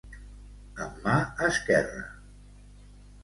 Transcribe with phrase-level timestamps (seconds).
[0.85, 1.17] Amb mà
[1.49, 2.01] esquerra.